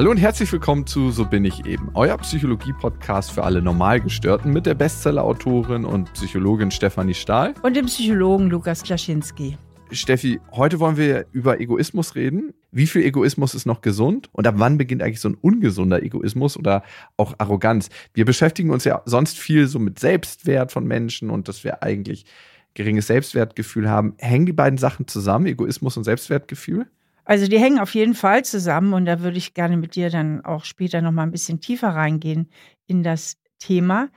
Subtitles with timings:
[0.00, 4.64] Hallo und herzlich willkommen zu So bin ich eben, euer Psychologie-Podcast für alle Normalgestörten mit
[4.64, 7.52] der Bestseller-Autorin und Psychologin Stefanie Stahl.
[7.60, 9.58] Und dem Psychologen Lukas Klaschinski.
[9.90, 12.54] Steffi, heute wollen wir über Egoismus reden.
[12.72, 14.30] Wie viel Egoismus ist noch gesund?
[14.32, 16.82] Und ab wann beginnt eigentlich so ein ungesunder Egoismus oder
[17.18, 17.90] auch Arroganz?
[18.14, 22.24] Wir beschäftigen uns ja sonst viel so mit Selbstwert von Menschen und dass wir eigentlich
[22.72, 24.14] geringes Selbstwertgefühl haben.
[24.16, 26.86] Hängen die beiden Sachen zusammen, Egoismus und Selbstwertgefühl?
[27.30, 30.44] Also die hängen auf jeden Fall zusammen und da würde ich gerne mit dir dann
[30.44, 32.50] auch später noch mal ein bisschen tiefer reingehen
[32.88, 34.08] in das Thema.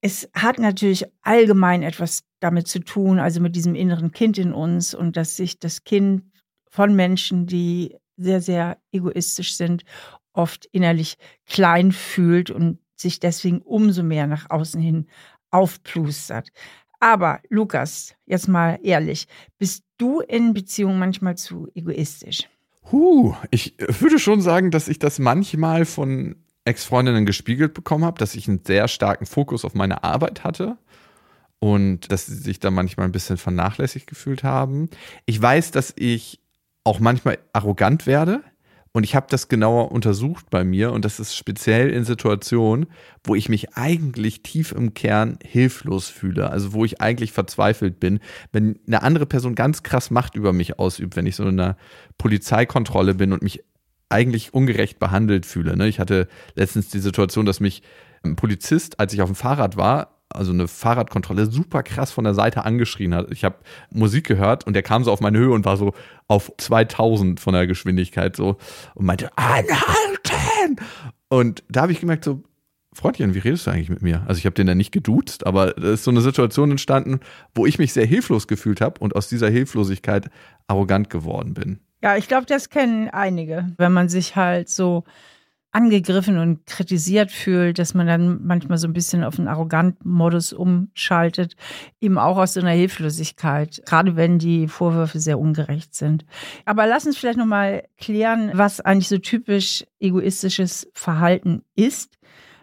[0.00, 4.94] Es hat natürlich allgemein etwas damit zu tun, also mit diesem inneren Kind in uns
[4.94, 6.24] und dass sich das Kind
[6.70, 9.84] von Menschen, die sehr, sehr egoistisch sind,
[10.32, 15.06] oft innerlich klein fühlt und sich deswegen umso mehr nach außen hin
[15.50, 16.50] aufplustert.
[17.00, 22.48] Aber Lukas, jetzt mal ehrlich, bist du in Beziehungen manchmal zu egoistisch?
[22.90, 28.34] Huh, ich würde schon sagen, dass ich das manchmal von Ex-Freundinnen gespiegelt bekommen habe, dass
[28.34, 30.78] ich einen sehr starken Fokus auf meine Arbeit hatte
[31.60, 34.88] und dass sie sich da manchmal ein bisschen vernachlässigt gefühlt haben.
[35.26, 36.40] Ich weiß, dass ich
[36.84, 38.42] auch manchmal arrogant werde.
[38.98, 42.86] Und ich habe das genauer untersucht bei mir und das ist speziell in Situationen,
[43.22, 48.18] wo ich mich eigentlich tief im Kern hilflos fühle, also wo ich eigentlich verzweifelt bin,
[48.50, 51.76] wenn eine andere Person ganz krass Macht über mich ausübt, wenn ich so in einer
[52.18, 53.62] Polizeikontrolle bin und mich
[54.08, 55.76] eigentlich ungerecht behandelt fühle.
[55.76, 55.86] Ne?
[55.86, 57.84] Ich hatte letztens die Situation, dass mich
[58.24, 62.34] ein Polizist, als ich auf dem Fahrrad war, also eine Fahrradkontrolle, super krass von der
[62.34, 63.30] Seite angeschrien hat.
[63.30, 63.56] Ich habe
[63.90, 65.94] Musik gehört und der kam so auf meine Höhe und war so
[66.26, 68.56] auf 2000 von der Geschwindigkeit so
[68.94, 70.76] und meinte, anhalten!
[71.28, 72.42] Und da habe ich gemerkt, so,
[72.92, 74.24] Freundchen, wie redest du eigentlich mit mir?
[74.26, 77.20] Also ich habe den dann nicht geduzt, aber da ist so eine Situation entstanden,
[77.54, 80.30] wo ich mich sehr hilflos gefühlt habe und aus dieser Hilflosigkeit
[80.66, 81.78] arrogant geworden bin.
[82.02, 85.04] Ja, ich glaube, das kennen einige, wenn man sich halt so
[85.70, 90.52] angegriffen und kritisiert fühlt, dass man dann manchmal so ein bisschen auf einen arroganten Modus
[90.52, 91.56] umschaltet,
[92.00, 96.24] eben auch aus so einer Hilflosigkeit, gerade wenn die Vorwürfe sehr ungerecht sind.
[96.64, 102.18] Aber lass uns vielleicht nochmal klären, was eigentlich so typisch egoistisches Verhalten ist,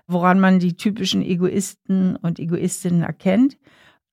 [0.08, 3.58] woran man die typischen Egoisten und Egoistinnen erkennt.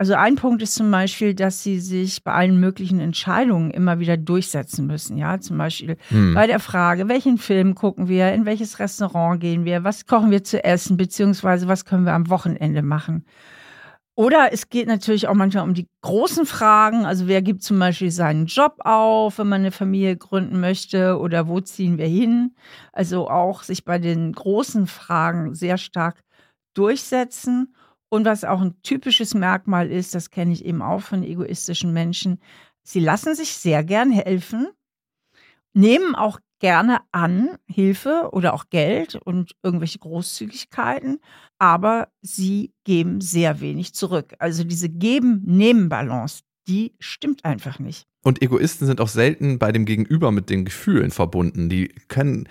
[0.03, 4.17] Also ein Punkt ist zum Beispiel, dass sie sich bei allen möglichen Entscheidungen immer wieder
[4.17, 5.17] durchsetzen müssen.
[5.17, 6.35] Ja, zum Beispiel hm.
[6.35, 10.43] bei der Frage, welchen Film gucken wir, in welches Restaurant gehen wir, was kochen wir
[10.43, 13.25] zu essen, beziehungsweise was können wir am Wochenende machen.
[14.17, 17.07] Oder es geht natürlich auch manchmal um die großen Fragen.
[17.07, 21.17] Also wer gibt zum Beispiel seinen Job auf, wenn man eine Familie gründen möchte?
[21.17, 22.57] Oder wo ziehen wir hin?
[22.93, 26.25] Also auch sich bei den großen Fragen sehr stark
[26.75, 27.73] durchsetzen.
[28.13, 32.41] Und was auch ein typisches Merkmal ist, das kenne ich eben auch von egoistischen Menschen,
[32.83, 34.69] sie lassen sich sehr gern helfen,
[35.73, 41.21] nehmen auch gerne an Hilfe oder auch Geld und irgendwelche Großzügigkeiten,
[41.59, 44.35] aber sie geben sehr wenig zurück.
[44.39, 48.07] Also diese Geben-Nehmen-Balance, die stimmt einfach nicht.
[48.23, 51.71] Und Egoisten sind auch selten bei dem Gegenüber mit den Gefühlen verbunden.
[51.71, 52.47] Die können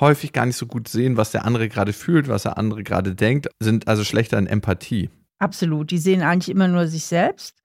[0.00, 3.14] häufig gar nicht so gut sehen, was der andere gerade fühlt, was der andere gerade
[3.14, 5.10] denkt, sind also schlechter in Empathie.
[5.38, 5.90] Absolut.
[5.90, 7.56] Die sehen eigentlich immer nur sich selbst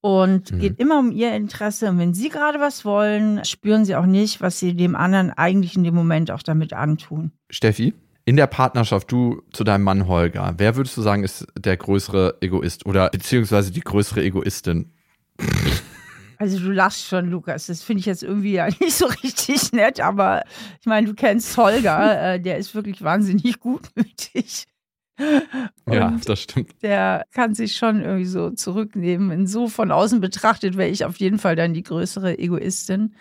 [0.00, 0.58] und mhm.
[0.58, 1.88] geht immer um ihr Interesse.
[1.90, 5.76] Und wenn sie gerade was wollen, spüren sie auch nicht, was sie dem anderen eigentlich
[5.76, 7.32] in dem Moment auch damit antun.
[7.50, 7.94] Steffi,
[8.24, 12.38] in der Partnerschaft, du zu deinem Mann Holger, wer würdest du sagen, ist der größere
[12.40, 14.92] Egoist oder beziehungsweise die größere Egoistin?
[16.38, 17.66] Also du lachst schon, Lukas.
[17.66, 20.42] Das finde ich jetzt irgendwie ja nicht so richtig nett, aber
[20.80, 24.66] ich meine, du kennst Holger, äh, der ist wirklich wahnsinnig gutmütig.
[25.86, 26.74] Und ja, das stimmt.
[26.82, 29.30] Der kann sich schon irgendwie so zurücknehmen.
[29.30, 33.14] Und so von außen betrachtet wäre ich auf jeden Fall dann die größere Egoistin.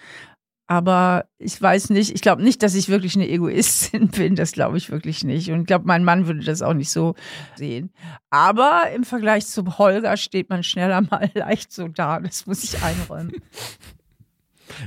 [0.68, 4.36] Aber ich weiß nicht, ich glaube nicht, dass ich wirklich eine Egoistin bin.
[4.36, 5.52] Das glaube ich wirklich nicht.
[5.52, 7.16] Und ich glaube, mein Mann würde das auch nicht so
[7.56, 7.92] sehen.
[8.32, 12.20] Aber im Vergleich zu Holger steht man schneller mal leicht so da.
[12.20, 13.34] Das muss ich einräumen.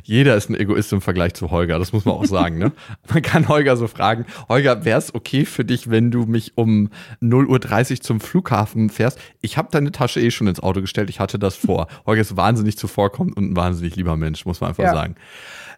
[0.02, 2.58] Jeder ist ein Egoist im Vergleich zu Holger, das muss man auch sagen.
[2.58, 2.72] Ne?
[3.08, 6.90] Man kann Holger so fragen, Holger, wäre es okay für dich, wenn du mich um
[7.22, 9.18] 0.30 Uhr zum Flughafen fährst?
[9.40, 11.86] Ich habe deine Tasche eh schon ins Auto gestellt, ich hatte das vor.
[12.06, 14.92] Holger ist wahnsinnig zuvorkommend und ein wahnsinnig lieber Mensch, muss man einfach ja.
[14.92, 15.14] sagen.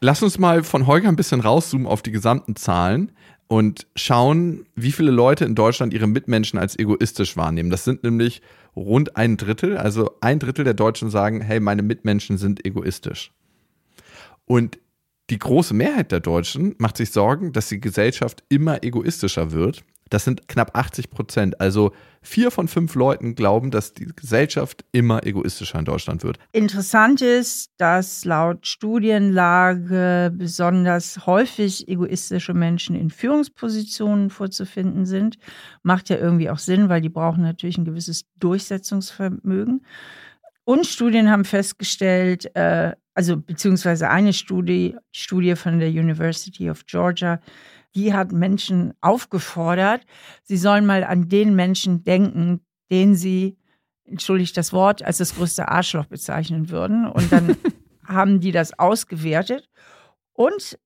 [0.01, 3.13] Lass uns mal von Holger ein bisschen rauszoomen auf die gesamten Zahlen
[3.49, 7.69] und schauen, wie viele Leute in Deutschland ihre Mitmenschen als egoistisch wahrnehmen.
[7.69, 8.41] Das sind nämlich
[8.75, 9.77] rund ein Drittel.
[9.77, 13.33] Also ein Drittel der Deutschen sagen, hey, meine Mitmenschen sind egoistisch.
[14.47, 14.79] Und
[15.29, 19.85] die große Mehrheit der Deutschen macht sich Sorgen, dass die Gesellschaft immer egoistischer wird.
[20.11, 21.61] Das sind knapp 80 Prozent.
[21.61, 26.39] Also vier von fünf Leuten glauben, dass die Gesellschaft immer egoistischer in Deutschland wird.
[26.53, 35.39] Interessant ist, dass laut Studienlage besonders häufig egoistische Menschen in Führungspositionen vorzufinden sind.
[35.83, 39.87] Macht ja irgendwie auch Sinn, weil die brauchen natürlich ein gewisses Durchsetzungsvermögen.
[40.65, 47.41] Und Studien haben festgestellt, äh, also beziehungsweise eine Studie, Studie von der University of Georgia,
[47.95, 50.05] die hat Menschen aufgefordert,
[50.43, 52.61] sie sollen mal an den Menschen denken,
[52.91, 53.57] den sie,
[54.05, 57.07] entschuldigt das Wort, als das größte Arschloch bezeichnen würden.
[57.07, 57.57] Und dann
[58.05, 59.69] haben die das ausgewertet.
[60.33, 60.79] Und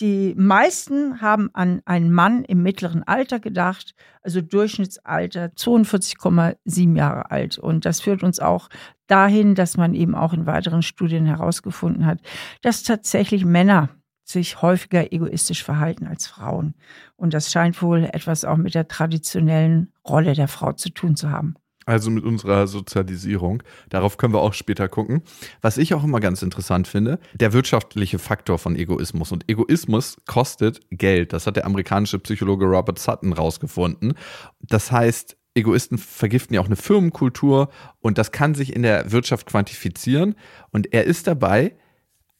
[0.00, 7.58] die meisten haben an einen Mann im mittleren Alter gedacht, also Durchschnittsalter 42,7 Jahre alt.
[7.58, 8.68] Und das führt uns auch
[9.08, 12.20] dahin, dass man eben auch in weiteren Studien herausgefunden hat,
[12.62, 13.90] dass tatsächlich Männer
[14.30, 16.74] sich häufiger egoistisch verhalten als Frauen.
[17.16, 21.30] Und das scheint wohl etwas auch mit der traditionellen Rolle der Frau zu tun zu
[21.30, 21.54] haben.
[21.86, 23.62] Also mit unserer Sozialisierung.
[23.88, 25.22] Darauf können wir auch später gucken.
[25.60, 29.32] Was ich auch immer ganz interessant finde, der wirtschaftliche Faktor von Egoismus.
[29.32, 31.32] Und Egoismus kostet Geld.
[31.32, 34.14] Das hat der amerikanische Psychologe Robert Sutton rausgefunden.
[34.60, 39.46] Das heißt, Egoisten vergiften ja auch eine Firmenkultur und das kann sich in der Wirtschaft
[39.46, 40.36] quantifizieren.
[40.70, 41.74] Und er ist dabei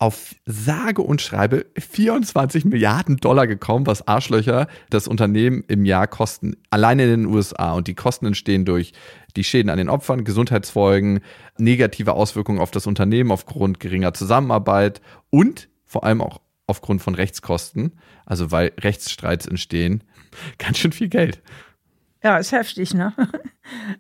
[0.00, 6.56] auf sage und schreibe 24 Milliarden Dollar gekommen, was Arschlöcher das Unternehmen im Jahr kosten,
[6.70, 7.75] alleine in den USA.
[7.75, 8.94] Und die Kosten entstehen durch
[9.37, 11.20] die Schäden an den Opfern, Gesundheitsfolgen,
[11.58, 17.93] negative Auswirkungen auf das Unternehmen aufgrund geringer Zusammenarbeit und vor allem auch aufgrund von Rechtskosten,
[18.25, 20.02] also weil Rechtsstreits entstehen.
[20.58, 21.43] Ganz schön viel Geld.
[22.23, 23.15] Ja, ist heftig, ne?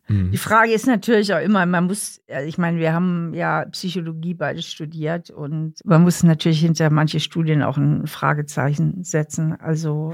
[0.08, 0.30] Mhm.
[0.32, 4.62] Die Frage ist natürlich auch immer, man muss, ich meine, wir haben ja Psychologie beide
[4.62, 9.58] studiert und man muss natürlich hinter manche Studien auch ein Fragezeichen setzen.
[9.60, 10.12] Also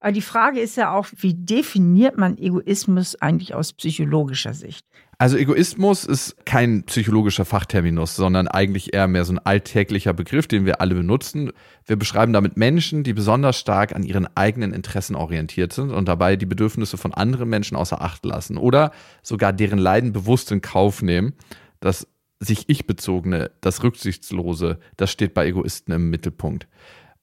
[0.00, 4.86] aber die Frage ist ja auch, wie definiert man Egoismus eigentlich aus psychologischer Sicht?
[5.18, 10.66] Also Egoismus ist kein psychologischer Fachterminus, sondern eigentlich eher mehr so ein alltäglicher Begriff, den
[10.66, 11.52] wir alle benutzen.
[11.86, 16.36] Wir beschreiben damit Menschen, die besonders stark an ihren eigenen Interessen orientiert sind und dabei
[16.36, 18.92] die Bedürfnisse von anderen Menschen außer Acht lassen oder
[19.22, 21.32] sogar deren Leiden bewusst in Kauf nehmen.
[21.80, 22.06] Das
[22.38, 26.68] sich ich-bezogene, das Rücksichtslose, das steht bei Egoisten im Mittelpunkt.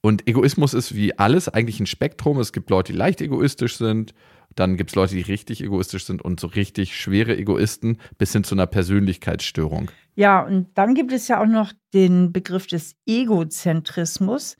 [0.00, 2.40] Und Egoismus ist wie alles eigentlich ein Spektrum.
[2.40, 4.14] Es gibt Leute, die leicht egoistisch sind
[4.54, 8.44] dann gibt es Leute, die richtig egoistisch sind und so richtig schwere Egoisten bis hin
[8.44, 9.90] zu einer Persönlichkeitsstörung.
[10.14, 14.56] Ja, und dann gibt es ja auch noch den Begriff des Egozentrismus.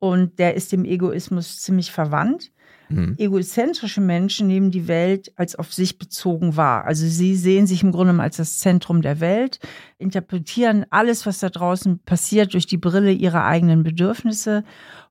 [0.00, 2.52] Und der ist dem Egoismus ziemlich verwandt.
[2.88, 3.16] Mhm.
[3.18, 6.84] Egozentrische Menschen nehmen die Welt als auf sich bezogen wahr.
[6.84, 9.58] Also sie sehen sich im Grunde als das Zentrum der Welt,
[9.98, 14.64] interpretieren alles, was da draußen passiert, durch die Brille ihrer eigenen Bedürfnisse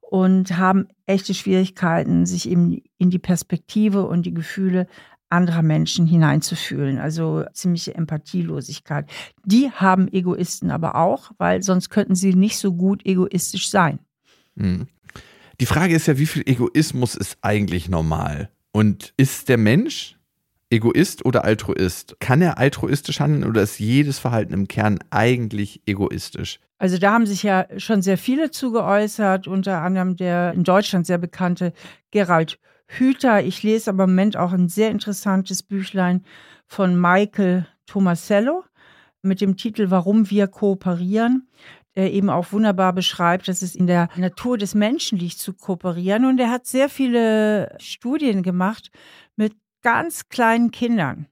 [0.09, 4.87] und haben echte Schwierigkeiten, sich eben in die Perspektive und die Gefühle
[5.29, 6.99] anderer Menschen hineinzufühlen.
[6.99, 9.09] Also ziemliche Empathielosigkeit.
[9.43, 13.99] Die haben Egoisten aber auch, weil sonst könnten sie nicht so gut egoistisch sein.
[14.55, 14.87] Hm.
[15.59, 18.49] Die Frage ist ja, wie viel Egoismus ist eigentlich normal?
[18.71, 20.17] Und ist der Mensch
[20.69, 22.17] Egoist oder Altruist?
[22.19, 26.59] Kann er altruistisch handeln oder ist jedes Verhalten im Kern eigentlich egoistisch?
[26.79, 31.17] Also da haben sich ja schon sehr viele zugeäußert, unter anderem der in Deutschland sehr
[31.17, 31.73] bekannte
[32.11, 33.43] Gerald Hüther.
[33.43, 36.23] Ich lese aber im Moment auch ein sehr interessantes Büchlein
[36.67, 38.63] von Michael Tomasello
[39.21, 41.47] mit dem Titel Warum wir kooperieren,
[41.95, 46.25] der eben auch wunderbar beschreibt, dass es in der Natur des Menschen liegt zu kooperieren.
[46.25, 48.91] Und er hat sehr viele Studien gemacht
[49.35, 51.27] mit ganz kleinen Kindern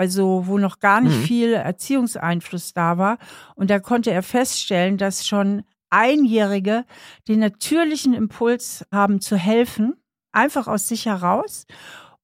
[0.00, 1.24] also wo noch gar nicht mhm.
[1.24, 3.18] viel Erziehungseinfluss da war.
[3.54, 6.86] Und da konnte er feststellen, dass schon Einjährige
[7.28, 9.92] den natürlichen Impuls haben zu helfen,
[10.32, 11.66] einfach aus sich heraus.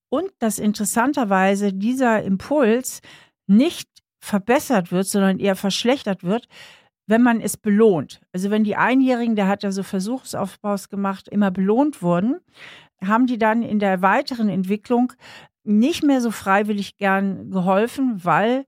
[0.08, 3.02] Und dass interessanterweise dieser Impuls
[3.46, 3.90] nicht
[4.20, 6.48] verbessert wird, sondern eher verschlechtert wird,
[7.06, 8.22] wenn man es belohnt.
[8.32, 12.38] Also wenn die Einjährigen, der hat ja so Versuchsaufbaus gemacht, immer belohnt wurden,
[13.04, 15.12] haben die dann in der weiteren Entwicklung
[15.66, 18.66] nicht mehr so freiwillig gern geholfen, weil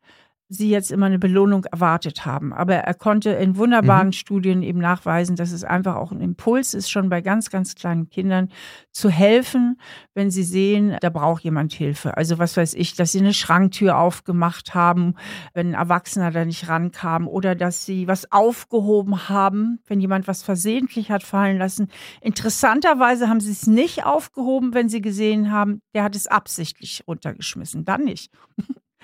[0.51, 2.55] sie jetzt immer eine Belohnung erwartet haben.
[2.55, 4.13] Aber er konnte in wunderbaren mhm.
[4.13, 8.09] Studien eben nachweisen, dass es einfach auch ein Impuls ist, schon bei ganz, ganz kleinen
[8.09, 8.49] Kindern
[8.91, 9.79] zu helfen,
[10.15, 12.17] wenn sie sehen, da braucht jemand Hilfe.
[12.17, 15.15] Also was weiß ich, dass sie eine Schranktür aufgemacht haben,
[15.53, 20.43] wenn ein Erwachsener da nicht rankam oder dass sie was aufgehoben haben, wenn jemand was
[20.43, 21.89] versehentlich hat fallen lassen.
[22.23, 27.85] Interessanterweise haben sie es nicht aufgehoben, wenn sie gesehen haben, der hat es absichtlich runtergeschmissen.
[27.85, 28.31] Dann nicht.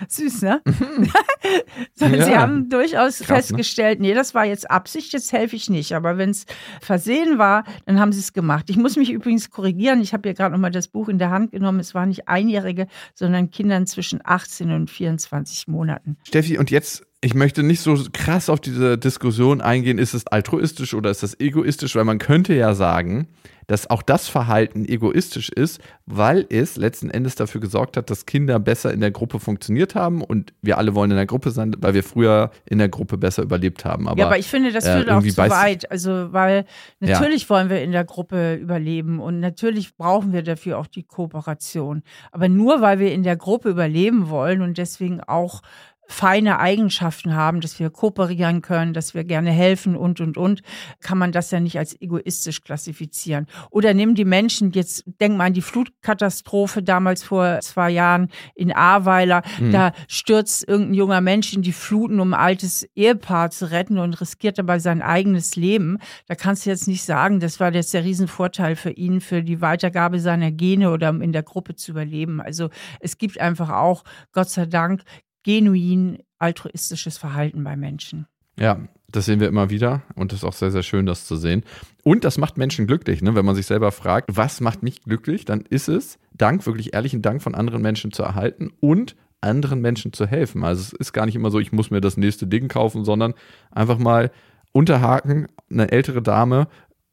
[0.08, 0.60] Süß, ne?
[1.94, 2.38] Sie Ja.
[2.40, 3.36] haben durchaus Krass, ne?
[3.36, 5.92] festgestellt, nee, das war jetzt Absicht, jetzt helfe ich nicht.
[5.94, 6.46] Aber wenn es
[6.80, 8.70] versehen war, dann haben sie es gemacht.
[8.70, 10.00] Ich muss mich übrigens korrigieren.
[10.00, 11.80] Ich habe ja gerade nochmal das Buch in der Hand genommen.
[11.80, 16.16] Es waren nicht Einjährige, sondern Kindern zwischen 18 und 24 Monaten.
[16.24, 20.92] Steffi, und jetzt, ich möchte nicht so krass auf diese Diskussion eingehen, ist es altruistisch
[20.92, 23.28] oder ist das egoistisch, weil man könnte ja sagen,
[23.66, 28.58] dass auch das Verhalten egoistisch ist, weil es letzten Endes dafür gesorgt hat, dass Kinder
[28.58, 31.94] besser in der Gruppe funktioniert haben und wir alle wollen in der Gruppe sein, weil
[31.94, 34.06] wir früher in der Gruppe besser überlebt haben.
[34.06, 35.90] Aber, ja, aber ich finde, das äh, führt auch irgendwie zu weit.
[35.90, 36.66] Also, weil
[37.00, 37.12] Ja.
[37.12, 42.02] natürlich wollen wir in der Gruppe überleben und natürlich brauchen wir dafür auch die Kooperation.
[42.32, 45.62] Aber nur weil wir in der Gruppe überleben wollen und deswegen auch
[46.08, 50.62] feine Eigenschaften haben, dass wir kooperieren können, dass wir gerne helfen und, und, und,
[51.00, 53.46] kann man das ja nicht als egoistisch klassifizieren.
[53.70, 58.72] Oder nimm die Menschen, jetzt denk mal an die Flutkatastrophe damals vor zwei Jahren in
[58.72, 59.72] Ahrweiler, Mhm.
[59.72, 64.20] da stürzt irgendein junger Mensch in die Fluten, um ein altes Ehepaar zu retten und
[64.20, 65.98] riskiert dabei sein eigenes Leben.
[66.26, 69.60] Da kannst du jetzt nicht sagen, das war jetzt der Riesenvorteil für ihn, für die
[69.60, 72.40] Weitergabe seiner Gene oder um in der Gruppe zu überleben.
[72.40, 72.70] Also
[73.00, 75.02] es gibt einfach auch, Gott sei Dank,
[75.44, 78.26] genuin altruistisches Verhalten bei Menschen.
[78.58, 81.36] Ja, das sehen wir immer wieder und das ist auch sehr, sehr schön, das zu
[81.36, 81.64] sehen.
[82.02, 83.34] Und das macht Menschen glücklich, ne?
[83.34, 87.22] wenn man sich selber fragt, was macht mich glücklich, dann ist es Dank, wirklich ehrlichen
[87.22, 90.64] Dank von anderen Menschen zu erhalten und anderen Menschen zu helfen.
[90.64, 93.34] Also es ist gar nicht immer so, ich muss mir das nächste Ding kaufen, sondern
[93.70, 94.32] einfach mal
[94.72, 96.66] unterhaken, eine ältere Dame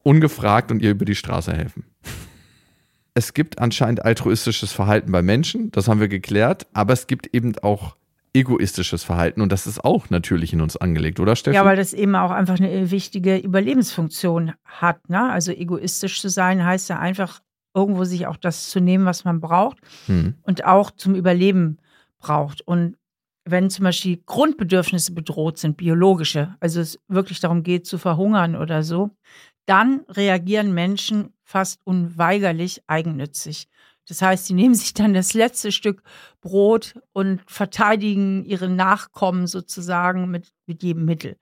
[0.03, 1.85] ungefragt und ihr über die Straße helfen.
[3.13, 7.57] Es gibt anscheinend altruistisches Verhalten bei Menschen, das haben wir geklärt, aber es gibt eben
[7.59, 7.95] auch
[8.33, 11.55] egoistisches Verhalten und das ist auch natürlich in uns angelegt, oder Steffi?
[11.55, 15.09] Ja, weil das eben auch einfach eine wichtige Überlebensfunktion hat.
[15.09, 15.29] Ne?
[15.29, 17.41] Also egoistisch zu sein heißt ja einfach
[17.73, 20.35] irgendwo sich auch das zu nehmen, was man braucht Hm.
[20.43, 21.77] und auch zum Überleben
[22.19, 22.61] braucht.
[22.67, 22.95] Und
[23.45, 28.83] wenn zum Beispiel Grundbedürfnisse bedroht sind, biologische, also es wirklich darum geht zu verhungern oder
[28.83, 29.11] so,
[29.65, 33.67] dann reagieren Menschen fast unweigerlich eigennützig.
[34.11, 36.03] Das heißt, sie nehmen sich dann das letzte Stück
[36.41, 41.37] Brot und verteidigen ihre Nachkommen sozusagen mit, mit jedem Mittel.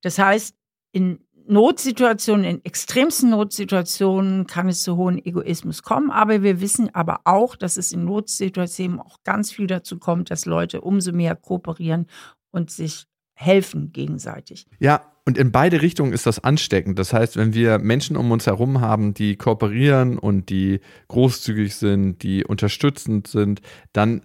[0.00, 0.56] Das heißt,
[0.90, 7.20] in Notsituationen, in extremsten Notsituationen kann es zu hohen Egoismus kommen, aber wir wissen aber
[7.22, 12.08] auch, dass es in Notsituationen auch ganz viel dazu kommt, dass Leute umso mehr kooperieren
[12.50, 14.66] und sich helfen gegenseitig.
[14.80, 16.98] Ja, und in beide Richtungen ist das ansteckend.
[16.98, 22.22] Das heißt, wenn wir Menschen um uns herum haben, die kooperieren und die großzügig sind,
[22.22, 23.60] die unterstützend sind,
[23.92, 24.22] dann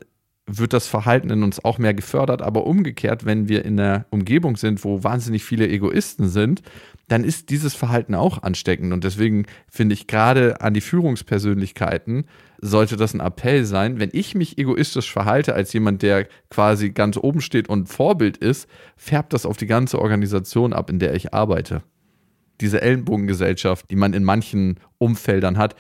[0.48, 2.42] wird das Verhalten in uns auch mehr gefördert.
[2.42, 6.62] Aber umgekehrt, wenn wir in einer Umgebung sind, wo wahnsinnig viele Egoisten sind,
[7.08, 8.94] dann ist dieses Verhalten auch ansteckend.
[8.94, 12.26] Und deswegen finde ich gerade an die Führungspersönlichkeiten
[12.60, 14.00] sollte das ein Appell sein.
[14.00, 18.68] Wenn ich mich egoistisch verhalte als jemand, der quasi ganz oben steht und Vorbild ist,
[18.96, 21.84] färbt das auf die ganze Organisation ab, in der ich arbeite.
[22.60, 25.76] Diese Ellenbogengesellschaft, die man in manchen Umfeldern hat.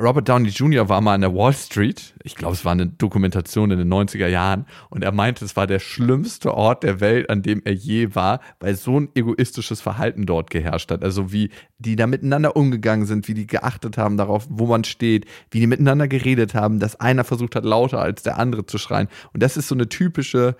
[0.00, 0.88] Robert Downey Jr.
[0.88, 2.14] war mal an der Wall Street.
[2.22, 4.66] Ich glaube, es war eine Dokumentation in den 90er Jahren.
[4.88, 8.40] Und er meinte, es war der schlimmste Ort der Welt, an dem er je war,
[8.60, 11.04] weil so ein egoistisches Verhalten dort geherrscht hat.
[11.04, 15.26] Also wie die da miteinander umgegangen sind, wie die geachtet haben darauf, wo man steht,
[15.50, 19.08] wie die miteinander geredet haben, dass einer versucht hat, lauter als der andere zu schreien.
[19.34, 20.56] Und das ist so eine typische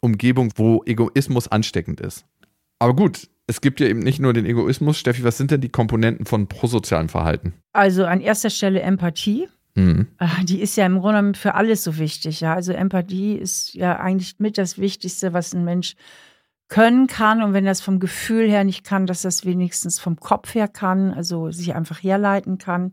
[0.00, 2.26] Umgebung, wo Egoismus ansteckend ist.
[2.80, 4.98] Aber gut, es gibt ja eben nicht nur den Egoismus.
[4.98, 7.54] Steffi, was sind denn die Komponenten von prosozialem Verhalten?
[7.72, 9.48] Also an erster Stelle Empathie.
[9.74, 10.06] Mhm.
[10.18, 12.40] Ah, Die ist ja im Grunde genommen für alles so wichtig.
[12.40, 12.54] Ja?
[12.54, 15.96] Also Empathie ist ja eigentlich mit das Wichtigste, was ein Mensch
[16.68, 17.42] können kann.
[17.42, 21.14] Und wenn das vom Gefühl her nicht kann, dass das wenigstens vom Kopf her kann,
[21.14, 22.92] also sich einfach herleiten kann,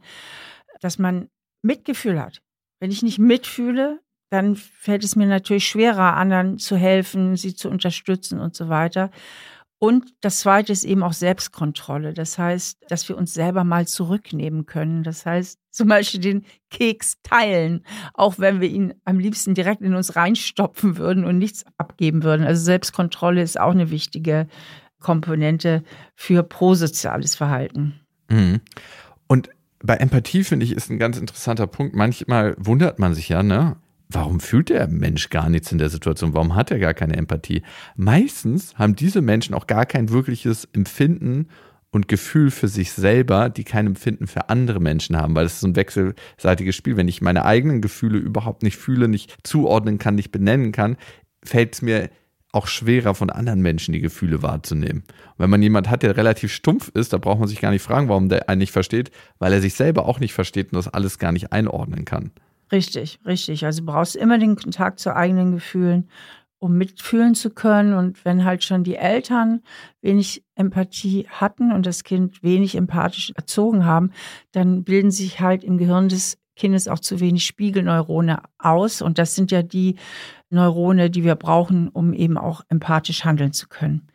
[0.79, 1.27] dass man
[1.63, 2.41] Mitgefühl hat.
[2.79, 7.69] Wenn ich nicht mitfühle, dann fällt es mir natürlich schwerer, anderen zu helfen, sie zu
[7.69, 9.11] unterstützen und so weiter.
[9.77, 12.13] Und das Zweite ist eben auch Selbstkontrolle.
[12.13, 15.03] Das heißt, dass wir uns selber mal zurücknehmen können.
[15.03, 19.93] Das heißt, zum Beispiel den Keks teilen, auch wenn wir ihn am liebsten direkt in
[19.93, 22.45] uns reinstopfen würden und nichts abgeben würden.
[22.45, 24.47] Also Selbstkontrolle ist auch eine wichtige
[25.01, 25.83] Komponente
[26.15, 27.99] für prosoziales Verhalten.
[28.29, 28.61] Mhm.
[29.27, 29.49] Und
[29.83, 31.95] bei Empathie, finde ich, ist ein ganz interessanter Punkt.
[31.95, 33.75] Manchmal wundert man sich ja, ne?
[34.09, 36.33] Warum fühlt der Mensch gar nichts in der Situation?
[36.33, 37.63] Warum hat er gar keine Empathie?
[37.95, 41.47] Meistens haben diese Menschen auch gar kein wirkliches Empfinden
[41.89, 45.61] und Gefühl für sich selber, die kein Empfinden für andere Menschen haben, weil es ist
[45.61, 46.97] so ein wechselseitiges Spiel.
[46.97, 50.97] Wenn ich meine eigenen Gefühle überhaupt nicht fühle, nicht zuordnen kann, nicht benennen kann,
[51.43, 52.09] fällt es mir
[52.51, 55.03] auch schwerer, von anderen Menschen die Gefühle wahrzunehmen.
[55.07, 57.81] Und wenn man jemand hat, der relativ stumpf ist, da braucht man sich gar nicht
[57.81, 60.87] fragen, warum der einen nicht versteht, weil er sich selber auch nicht versteht und das
[60.87, 62.31] alles gar nicht einordnen kann.
[62.71, 63.65] Richtig, richtig.
[63.65, 66.09] Also du brauchst immer den Kontakt zu eigenen Gefühlen,
[66.57, 67.93] um mitfühlen zu können.
[67.93, 69.61] Und wenn halt schon die Eltern
[70.01, 74.11] wenig Empathie hatten und das Kind wenig empathisch erzogen haben,
[74.51, 79.01] dann bilden sich halt im Gehirn des Kindes auch zu wenig Spiegelneurone aus.
[79.01, 79.97] Und das sind ja die
[80.49, 84.07] Neurone, die wir brauchen, um eben auch empathisch handeln zu können.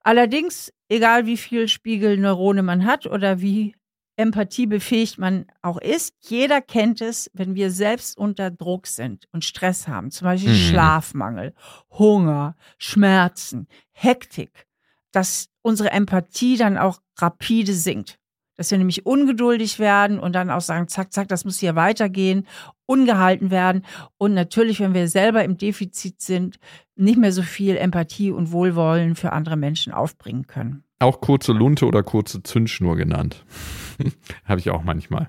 [0.00, 3.74] Allerdings, egal wie viel Spiegelneurone man hat oder wie
[4.16, 9.88] empathiebefähigt man auch ist, jeder kennt es, wenn wir selbst unter Druck sind und Stress
[9.88, 10.56] haben, zum Beispiel mhm.
[10.56, 11.54] Schlafmangel,
[11.90, 14.66] Hunger, Schmerzen, Hektik,
[15.12, 18.18] dass unsere Empathie dann auch rapide sinkt.
[18.56, 22.46] Dass wir nämlich ungeduldig werden und dann auch sagen, zack, zack, das muss hier weitergehen,
[22.86, 23.84] ungehalten werden.
[24.16, 26.58] Und natürlich, wenn wir selber im Defizit sind,
[26.96, 30.84] nicht mehr so viel Empathie und Wohlwollen für andere Menschen aufbringen können.
[31.00, 33.44] Auch kurze Lunte oder kurze Zündschnur genannt.
[34.44, 35.28] Habe ich auch manchmal.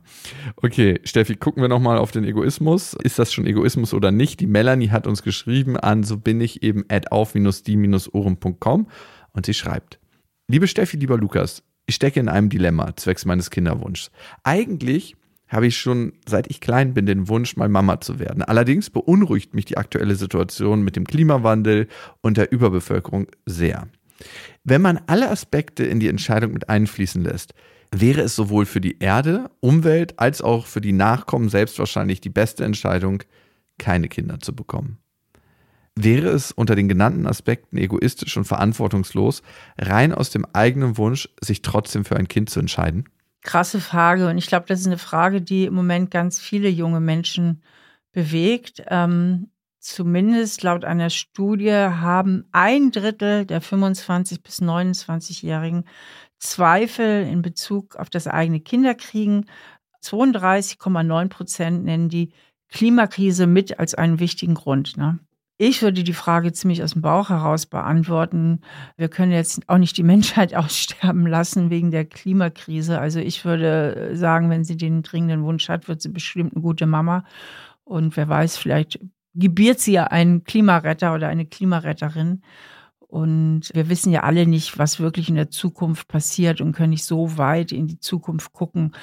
[0.57, 2.95] Okay, Steffi, gucken wir nochmal auf den Egoismus.
[3.03, 4.39] Ist das schon Egoismus oder nicht?
[4.39, 8.87] Die Melanie hat uns geschrieben an so bin ich eben at auf-die-ohren.com
[9.31, 9.99] und sie schreibt.
[10.47, 14.11] Liebe Steffi, lieber Lukas, ich stecke in einem Dilemma zwecks meines Kinderwunschs.
[14.43, 15.15] Eigentlich
[15.47, 18.43] habe ich schon seit ich klein bin den Wunsch, mal Mama zu werden.
[18.43, 21.87] Allerdings beunruhigt mich die aktuelle Situation mit dem Klimawandel
[22.21, 23.87] und der Überbevölkerung sehr.
[24.63, 27.53] Wenn man alle Aspekte in die Entscheidung mit einfließen lässt,
[27.91, 32.29] wäre es sowohl für die Erde, Umwelt als auch für die Nachkommen selbst wahrscheinlich die
[32.29, 33.23] beste Entscheidung,
[33.77, 34.97] keine Kinder zu bekommen.
[35.97, 39.43] Wäre es unter den genannten Aspekten egoistisch und verantwortungslos,
[39.77, 43.05] rein aus dem eigenen Wunsch, sich trotzdem für ein Kind zu entscheiden?
[43.45, 44.27] Krasse Frage.
[44.27, 47.61] Und ich glaube, das ist eine Frage, die im Moment ganz viele junge Menschen
[48.11, 48.81] bewegt.
[48.87, 55.85] Ähm, zumindest laut einer Studie haben ein Drittel der 25- bis 29-Jährigen
[56.39, 59.45] Zweifel in Bezug auf das eigene Kinderkriegen.
[60.03, 62.33] 32,9 Prozent nennen die
[62.69, 64.97] Klimakrise mit als einen wichtigen Grund.
[64.97, 65.19] Ne?
[65.57, 68.59] Ich würde die Frage ziemlich aus dem Bauch heraus beantworten.
[68.97, 72.99] Wir können jetzt auch nicht die Menschheit aussterben lassen wegen der Klimakrise.
[72.99, 76.85] Also ich würde sagen, wenn sie den dringenden Wunsch hat, wird sie bestimmt eine gute
[76.85, 77.23] Mama.
[77.85, 78.99] Und wer weiß, vielleicht
[79.33, 82.41] gebiert sie ja einen Klimaretter oder eine Klimaretterin.
[82.99, 87.05] Und wir wissen ja alle nicht, was wirklich in der Zukunft passiert und können nicht
[87.05, 88.93] so weit in die Zukunft gucken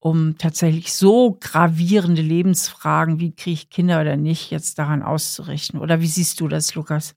[0.00, 5.80] um tatsächlich so gravierende Lebensfragen, wie kriege ich Kinder oder nicht, jetzt daran auszurichten.
[5.80, 7.14] Oder wie siehst du das, Lukas?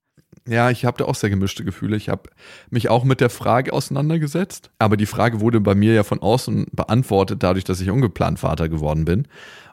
[0.48, 1.96] Ja, ich habe da auch sehr gemischte Gefühle.
[1.96, 2.30] Ich habe
[2.72, 6.68] mich auch mit der Frage auseinandergesetzt, aber die Frage wurde bei mir ja von außen
[6.72, 9.28] beantwortet, dadurch, dass ich ungeplant Vater geworden bin.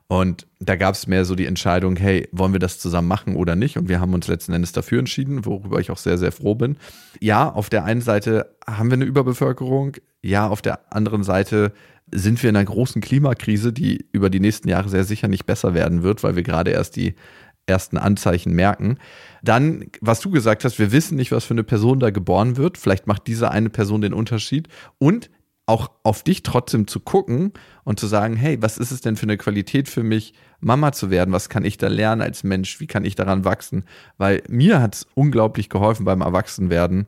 [0.08, 3.56] Und da gab es mehr so die Entscheidung, hey, wollen wir das zusammen machen oder
[3.56, 3.76] nicht?
[3.76, 6.78] Und wir haben uns letzten Endes dafür entschieden, worüber ich auch sehr, sehr froh bin.
[7.20, 9.96] Ja, auf der einen Seite haben wir eine Überbevölkerung.
[10.22, 11.72] Ja, auf der anderen Seite
[12.12, 15.74] sind wir in einer großen Klimakrise, die über die nächsten Jahre sehr sicher nicht besser
[15.74, 17.14] werden wird, weil wir gerade erst die
[17.66, 18.98] ersten Anzeichen merken.
[19.42, 22.78] Dann, was du gesagt hast, wir wissen nicht, was für eine Person da geboren wird.
[22.78, 24.68] Vielleicht macht diese eine Person den Unterschied.
[24.98, 25.30] Und
[25.66, 27.52] auch auf dich trotzdem zu gucken
[27.84, 31.10] und zu sagen, hey, was ist es denn für eine Qualität für mich, Mama zu
[31.10, 31.32] werden?
[31.32, 32.80] Was kann ich da lernen als Mensch?
[32.80, 33.84] Wie kann ich daran wachsen?
[34.16, 37.06] Weil mir hat es unglaublich geholfen beim Erwachsenwerden,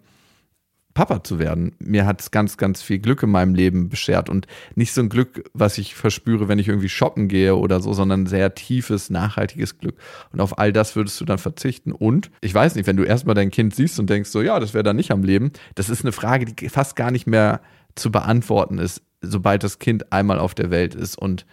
[0.95, 1.73] Papa zu werden.
[1.79, 5.09] Mir hat es ganz, ganz viel Glück in meinem Leben beschert und nicht so ein
[5.09, 9.79] Glück, was ich verspüre, wenn ich irgendwie shoppen gehe oder so, sondern sehr tiefes, nachhaltiges
[9.79, 9.97] Glück.
[10.33, 11.93] Und auf all das würdest du dann verzichten.
[11.93, 14.75] Und ich weiß nicht, wenn du erstmal dein Kind siehst und denkst so, ja, das
[14.75, 17.61] wäre dann nicht am Leben, das ist eine Frage, die fast gar nicht mehr
[17.95, 21.17] zu beantworten ist, sobald das Kind einmal auf der Welt ist.
[21.17, 21.47] Und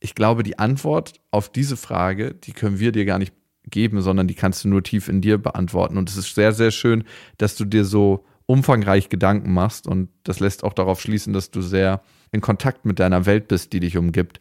[0.00, 3.32] ich glaube, die Antwort auf diese Frage, die können wir dir gar nicht
[3.70, 5.96] geben, sondern die kannst du nur tief in dir beantworten.
[5.96, 7.04] Und es ist sehr, sehr schön,
[7.38, 11.62] dass du dir so umfangreich Gedanken machst und das lässt auch darauf schließen, dass du
[11.62, 14.40] sehr in Kontakt mit deiner Welt bist, die dich umgibt.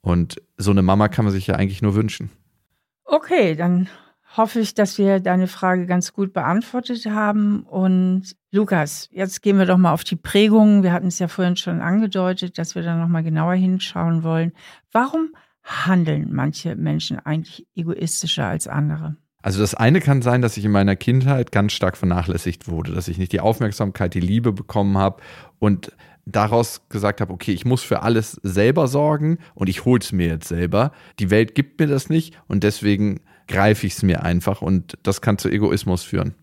[0.00, 2.30] Und so eine Mama kann man sich ja eigentlich nur wünschen.
[3.04, 3.88] Okay, dann
[4.36, 7.62] hoffe ich, dass wir deine Frage ganz gut beantwortet haben.
[7.62, 10.82] Und Lukas, jetzt gehen wir doch mal auf die Prägungen.
[10.82, 14.52] Wir hatten es ja vorhin schon angedeutet, dass wir da noch mal genauer hinschauen wollen.
[14.92, 19.16] Warum handeln manche Menschen eigentlich egoistischer als andere?
[19.46, 23.06] Also das eine kann sein, dass ich in meiner Kindheit ganz stark vernachlässigt wurde, dass
[23.06, 25.22] ich nicht die Aufmerksamkeit, die Liebe bekommen habe
[25.60, 25.92] und
[26.24, 30.26] daraus gesagt habe, okay, ich muss für alles selber sorgen und ich hole es mir
[30.26, 30.90] jetzt selber.
[31.20, 35.20] Die Welt gibt mir das nicht und deswegen greife ich es mir einfach und das
[35.20, 36.34] kann zu Egoismus führen.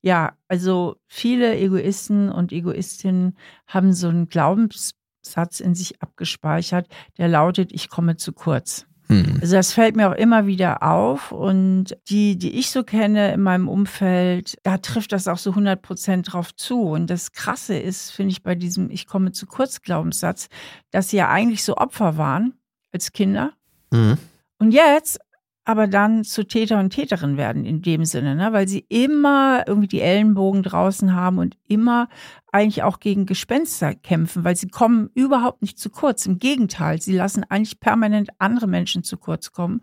[0.00, 6.86] Ja, also viele Egoisten und Egoistinnen haben so einen Glaubenssatz in sich abgespeichert,
[7.18, 8.85] der lautet, ich komme zu kurz.
[9.08, 9.38] Hm.
[9.40, 13.40] Also das fällt mir auch immer wieder auf und die, die ich so kenne in
[13.40, 16.82] meinem Umfeld, da trifft das auch so 100 Prozent drauf zu.
[16.82, 20.48] Und das Krasse ist, finde ich, bei diesem Ich komme zu kurz Glaubenssatz,
[20.90, 22.54] dass sie ja eigentlich so Opfer waren
[22.92, 23.52] als Kinder.
[23.90, 24.18] Mhm.
[24.58, 25.20] Und jetzt
[25.66, 28.52] aber dann zu Täter und Täterin werden in dem Sinne, ne?
[28.52, 32.08] weil sie immer irgendwie die Ellenbogen draußen haben und immer
[32.52, 36.24] eigentlich auch gegen Gespenster kämpfen, weil sie kommen überhaupt nicht zu kurz.
[36.24, 39.80] Im Gegenteil, sie lassen eigentlich permanent andere Menschen zu kurz kommen.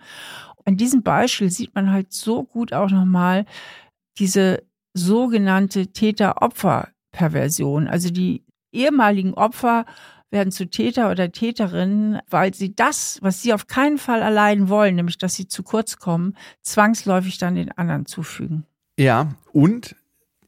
[0.63, 3.43] An diesem Beispiel sieht man halt so gut auch nochmal
[4.17, 7.89] diese sogenannte Täter-Opfer-Perversion.
[7.89, 9.83] Also die ehemaligen Opfer
[10.33, 14.95] werden zu Täter oder Täterinnen, weil sie das, was sie auf keinen Fall allein wollen,
[14.95, 18.65] nämlich dass sie zu kurz kommen, zwangsläufig dann den anderen zufügen.
[18.99, 19.95] Ja, und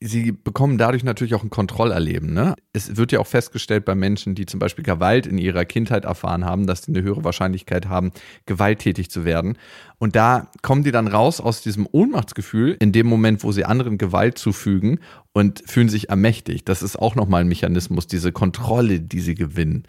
[0.01, 2.33] sie bekommen dadurch natürlich auch ein Kontrollerleben.
[2.33, 2.55] Ne?
[2.73, 6.45] Es wird ja auch festgestellt bei Menschen, die zum Beispiel Gewalt in ihrer Kindheit erfahren
[6.45, 8.11] haben, dass sie eine höhere Wahrscheinlichkeit haben,
[8.45, 9.57] gewalttätig zu werden.
[9.97, 13.97] Und da kommen die dann raus aus diesem Ohnmachtsgefühl in dem Moment, wo sie anderen
[13.97, 14.99] Gewalt zufügen
[15.33, 16.67] und fühlen sich ermächtigt.
[16.69, 19.83] Das ist auch nochmal ein Mechanismus, diese Kontrolle, die sie gewinnen.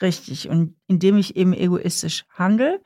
[0.00, 0.48] Richtig.
[0.48, 2.80] Und indem ich eben egoistisch handle,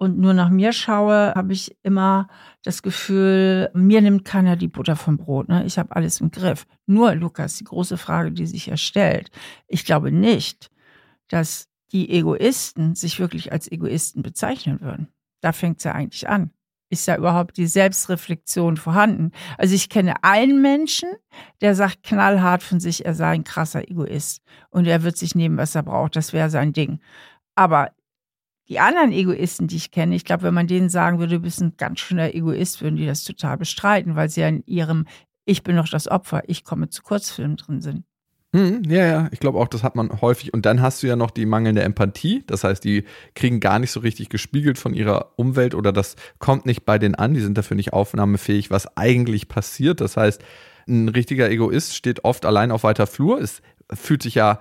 [0.00, 2.26] und nur nach mir schaue, habe ich immer
[2.62, 5.50] das Gefühl, mir nimmt keiner die Butter vom Brot.
[5.50, 5.66] Ne?
[5.66, 6.66] Ich habe alles im Griff.
[6.86, 9.30] Nur, Lukas, die große Frage, die sich erstellt.
[9.68, 10.70] Ich glaube nicht,
[11.28, 15.08] dass die Egoisten sich wirklich als Egoisten bezeichnen würden.
[15.42, 16.50] Da fängt es ja eigentlich an.
[16.88, 19.32] Ist ja überhaupt die Selbstreflexion vorhanden?
[19.58, 21.10] Also ich kenne einen Menschen,
[21.60, 25.58] der sagt knallhart von sich, er sei ein krasser Egoist und er wird sich nehmen,
[25.58, 26.16] was er braucht.
[26.16, 27.00] Das wäre sein Ding.
[27.54, 27.90] Aber
[28.70, 31.60] die anderen Egoisten, die ich kenne, ich glaube, wenn man denen sagen würde, du bist
[31.60, 35.06] ein ganz schöner Egoist, würden die das total bestreiten, weil sie ja in ihrem
[35.44, 38.04] Ich bin doch das Opfer, ich komme zu Kurzfilmen drin sind.
[38.54, 40.54] Hm, ja, ja, ich glaube auch, das hat man häufig.
[40.54, 42.44] Und dann hast du ja noch die mangelnde Empathie.
[42.46, 43.04] Das heißt, die
[43.34, 47.14] kriegen gar nicht so richtig gespiegelt von ihrer Umwelt oder das kommt nicht bei denen
[47.16, 47.34] an.
[47.34, 50.00] Die sind dafür nicht aufnahmefähig, was eigentlich passiert.
[50.00, 50.42] Das heißt,
[50.88, 53.40] ein richtiger Egoist steht oft allein auf weiter Flur.
[53.40, 54.60] Es fühlt sich ja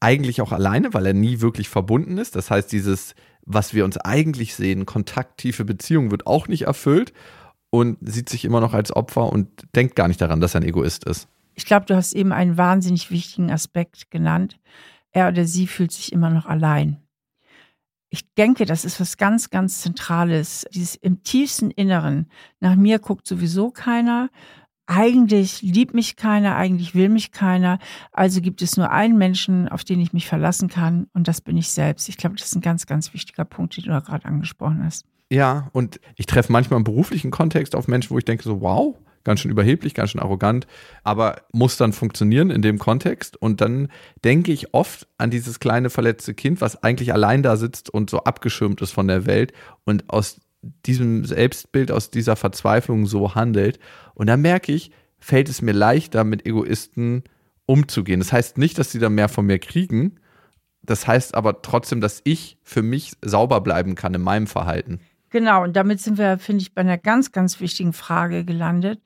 [0.00, 2.36] eigentlich auch alleine, weil er nie wirklich verbunden ist.
[2.36, 3.14] Das heißt, dieses
[3.48, 7.12] was wir uns eigentlich sehen, kontakttiefe Beziehung, wird auch nicht erfüllt
[7.70, 10.68] und sieht sich immer noch als Opfer und denkt gar nicht daran, dass er ein
[10.68, 11.28] Egoist ist.
[11.54, 14.60] Ich glaube, du hast eben einen wahnsinnig wichtigen Aspekt genannt.
[15.10, 17.02] Er oder sie fühlt sich immer noch allein.
[18.10, 20.66] Ich denke, das ist was ganz, ganz Zentrales.
[20.72, 22.30] Dieses im tiefsten Inneren.
[22.60, 24.30] Nach mir guckt sowieso keiner
[24.88, 27.78] eigentlich liebt mich keiner, eigentlich will mich keiner.
[28.10, 31.56] Also gibt es nur einen Menschen, auf den ich mich verlassen kann und das bin
[31.58, 32.08] ich selbst.
[32.08, 35.04] Ich glaube, das ist ein ganz, ganz wichtiger Punkt, den du da gerade angesprochen hast.
[35.30, 38.96] Ja, und ich treffe manchmal im beruflichen Kontext auf Menschen, wo ich denke so, wow,
[39.24, 40.66] ganz schön überheblich, ganz schön arrogant,
[41.04, 43.36] aber muss dann funktionieren in dem Kontext.
[43.36, 43.88] Und dann
[44.24, 48.20] denke ich oft an dieses kleine verletzte Kind, was eigentlich allein da sitzt und so
[48.24, 49.52] abgeschirmt ist von der Welt
[49.84, 53.78] und aus diesem Selbstbild, aus dieser Verzweiflung so handelt.
[54.14, 57.24] Und da merke ich, fällt es mir leichter, mit Egoisten
[57.66, 58.20] umzugehen.
[58.20, 60.20] Das heißt nicht, dass sie da mehr von mir kriegen.
[60.82, 65.00] Das heißt aber trotzdem, dass ich für mich sauber bleiben kann in meinem Verhalten.
[65.30, 69.00] Genau, und damit sind wir, finde ich, bei einer ganz, ganz wichtigen Frage gelandet.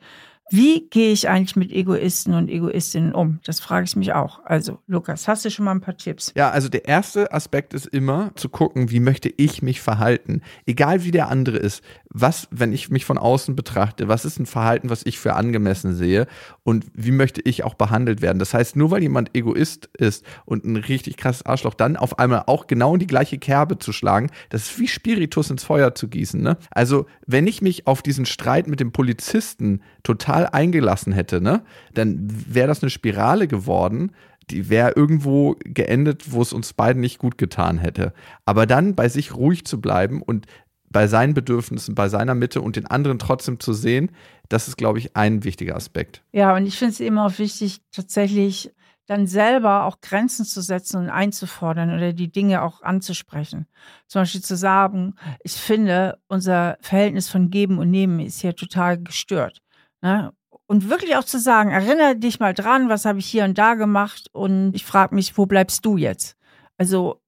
[0.54, 3.40] Wie gehe ich eigentlich mit Egoisten und Egoistinnen um?
[3.42, 4.44] Das frage ich mich auch.
[4.44, 6.30] Also, Lukas, hast du schon mal ein paar Tipps?
[6.36, 10.42] Ja, also der erste Aspekt ist immer zu gucken, wie möchte ich mich verhalten?
[10.66, 11.82] Egal wie der andere ist.
[12.14, 15.94] Was, wenn ich mich von außen betrachte, was ist ein Verhalten, was ich für angemessen
[15.94, 16.26] sehe?
[16.62, 18.38] Und wie möchte ich auch behandelt werden?
[18.38, 22.44] Das heißt, nur weil jemand Egoist ist und ein richtig krasses Arschloch, dann auf einmal
[22.46, 26.08] auch genau in die gleiche Kerbe zu schlagen, das ist wie Spiritus ins Feuer zu
[26.08, 26.40] gießen.
[26.40, 26.58] Ne?
[26.70, 31.62] Also, wenn ich mich auf diesen Streit mit dem Polizisten total eingelassen hätte, ne,
[31.94, 34.12] dann wäre das eine Spirale geworden,
[34.50, 38.12] die wäre irgendwo geendet, wo es uns beiden nicht gut getan hätte.
[38.44, 40.46] Aber dann bei sich ruhig zu bleiben und
[40.92, 44.10] bei seinen Bedürfnissen, bei seiner Mitte und den anderen trotzdem zu sehen,
[44.48, 46.22] das ist, glaube ich, ein wichtiger Aspekt.
[46.32, 48.72] Ja, und ich finde es immer auch wichtig, tatsächlich
[49.06, 53.66] dann selber auch Grenzen zu setzen und einzufordern oder die Dinge auch anzusprechen.
[54.06, 59.02] Zum Beispiel zu sagen, ich finde, unser Verhältnis von Geben und Nehmen ist hier total
[59.02, 59.58] gestört.
[60.02, 60.32] Ne?
[60.66, 63.74] Und wirklich auch zu sagen, erinnere dich mal dran, was habe ich hier und da
[63.74, 66.36] gemacht und ich frage mich, wo bleibst du jetzt?
[66.78, 67.21] Also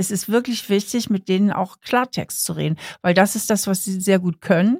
[0.00, 3.84] es ist wirklich wichtig, mit denen auch Klartext zu reden, weil das ist das, was
[3.84, 4.78] sie sehr gut können,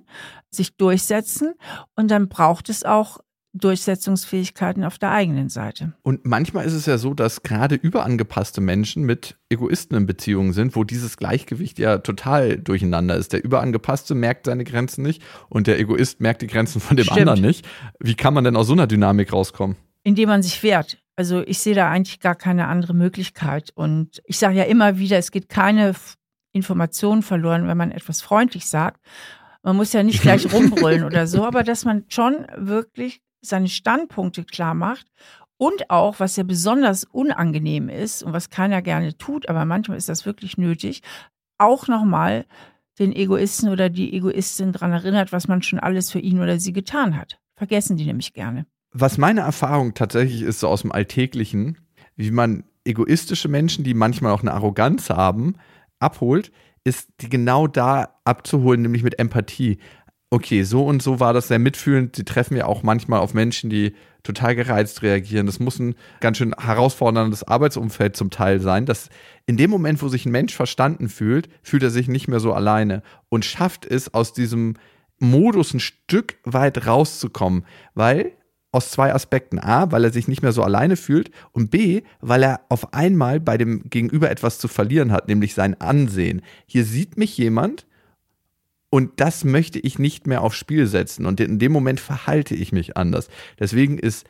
[0.51, 1.53] sich durchsetzen.
[1.95, 3.19] Und dann braucht es auch
[3.53, 5.93] Durchsetzungsfähigkeiten auf der eigenen Seite.
[6.03, 10.75] Und manchmal ist es ja so, dass gerade überangepasste Menschen mit Egoisten in Beziehungen sind,
[10.75, 13.35] wo dieses Gleichgewicht ja total durcheinander ist.
[13.35, 17.21] Der überangepasste merkt seine Grenzen nicht und der Egoist merkt die Grenzen von dem Stimmt.
[17.21, 17.69] anderen nicht.
[17.99, 19.77] Wie kann man denn aus so einer Dynamik rauskommen?
[20.03, 20.97] Indem man sich wehrt.
[21.21, 23.73] Also ich sehe da eigentlich gar keine andere Möglichkeit.
[23.75, 25.95] Und ich sage ja immer wieder, es geht keine
[26.55, 29.03] Information verloren, wenn man etwas freundlich sagt.
[29.63, 34.45] Man muss ja nicht gleich rumbrüllen oder so, aber dass man schon wirklich seine Standpunkte
[34.45, 35.09] klar macht
[35.59, 40.09] und auch, was ja besonders unangenehm ist und was keiner gerne tut, aber manchmal ist
[40.09, 41.03] das wirklich nötig,
[41.59, 42.47] auch nochmal
[42.99, 46.73] den Egoisten oder die Egoistin daran erinnert, was man schon alles für ihn oder sie
[46.73, 47.39] getan hat.
[47.57, 48.65] Vergessen die nämlich gerne.
[48.93, 51.79] Was meine Erfahrung tatsächlich ist, so aus dem Alltäglichen,
[52.17, 55.55] wie man egoistische Menschen, die manchmal auch eine Arroganz haben,
[56.01, 56.51] abholt,
[56.83, 59.79] ist die genau da abzuholen, nämlich mit Empathie.
[60.31, 62.17] Okay, so und so war das sehr mitfühlend.
[62.17, 65.47] Sie treffen ja auch manchmal auf Menschen, die total gereizt reagieren.
[65.47, 69.09] Das muss ein ganz schön herausforderndes Arbeitsumfeld zum Teil sein, dass
[69.47, 72.53] in dem Moment, wo sich ein Mensch verstanden fühlt, fühlt er sich nicht mehr so
[72.53, 74.75] alleine und schafft es, aus diesem
[75.19, 78.33] Modus ein Stück weit rauszukommen, weil
[78.73, 79.59] aus zwei Aspekten.
[79.59, 83.41] A, weil er sich nicht mehr so alleine fühlt und B, weil er auf einmal
[83.41, 86.43] bei dem Gegenüber etwas zu verlieren hat, nämlich sein Ansehen.
[86.67, 87.87] Hier sieht mich jemand
[88.91, 92.73] und das möchte ich nicht mehr aufs Spiel setzen und in dem Moment verhalte ich
[92.73, 93.29] mich anders.
[93.59, 94.27] Deswegen ist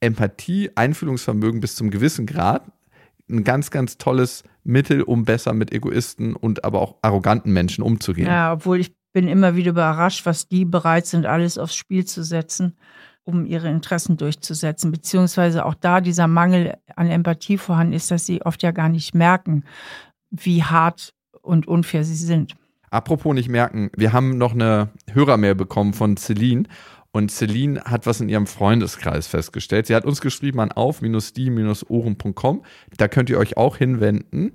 [0.00, 2.70] Empathie, Einfühlungsvermögen bis zum gewissen Grad
[3.28, 8.28] ein ganz, ganz tolles Mittel, um besser mit Egoisten und aber auch arroganten Menschen umzugehen.
[8.28, 12.22] Ja, obwohl ich bin immer wieder überrascht, was die bereit sind, alles aufs Spiel zu
[12.22, 12.76] setzen
[13.26, 18.40] um ihre Interessen durchzusetzen, beziehungsweise auch da dieser Mangel an Empathie vorhanden ist, dass sie
[18.42, 19.64] oft ja gar nicht merken,
[20.30, 21.12] wie hart
[21.42, 22.54] und unfair sie sind.
[22.90, 26.68] Apropos nicht merken, wir haben noch eine Hörermail bekommen von Celine
[27.10, 29.86] und Celine hat was in ihrem Freundeskreis festgestellt.
[29.86, 32.62] Sie hat uns geschrieben an auf-die-ohren.com.
[32.98, 34.52] Da könnt ihr euch auch hinwenden.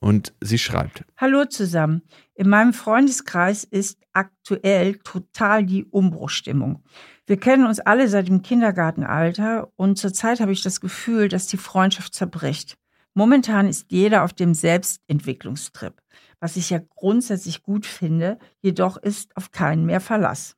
[0.00, 2.00] Und sie schreibt: Hallo zusammen.
[2.34, 6.82] In meinem Freundeskreis ist aktuell total die Umbruchstimmung.
[7.28, 11.58] Wir kennen uns alle seit dem Kindergartenalter und zurzeit habe ich das Gefühl, dass die
[11.58, 12.78] Freundschaft zerbricht.
[13.12, 16.00] Momentan ist jeder auf dem Selbstentwicklungstrip,
[16.40, 20.56] was ich ja grundsätzlich gut finde, jedoch ist auf keinen mehr Verlass.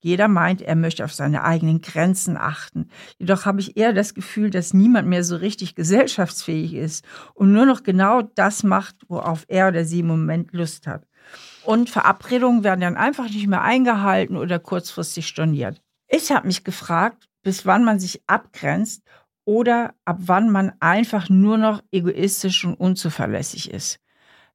[0.00, 2.88] Jeder meint, er möchte auf seine eigenen Grenzen achten.
[3.18, 7.04] Jedoch habe ich eher das Gefühl, dass niemand mehr so richtig gesellschaftsfähig ist
[7.34, 11.06] und nur noch genau das macht, worauf er oder sie im Moment Lust hat.
[11.64, 15.80] Und Verabredungen werden dann einfach nicht mehr eingehalten oder kurzfristig storniert.
[16.08, 19.02] Ich habe mich gefragt, bis wann man sich abgrenzt
[19.44, 24.00] oder ab wann man einfach nur noch egoistisch und unzuverlässig ist.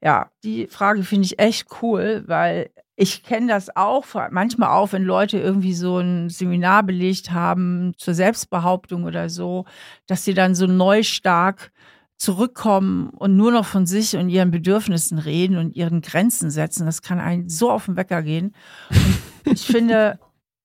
[0.02, 5.04] Ja, die Frage finde ich echt cool, weil ich kenne das auch manchmal auch, wenn
[5.04, 9.66] Leute irgendwie so ein Seminar belegt haben zur Selbstbehauptung oder so,
[10.06, 11.72] dass sie dann so neu stark
[12.18, 16.86] zurückkommen und nur noch von sich und ihren Bedürfnissen reden und ihren Grenzen setzen.
[16.86, 18.56] Das kann einen so auf den Wecker gehen.
[19.46, 20.20] Und ich finde,